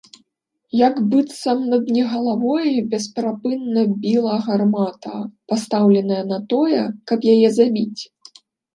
[0.87, 5.15] Як быццам над не галавой бесперапынна біла гармата,
[5.55, 8.01] пастаўленая на тое, каб яе забіць.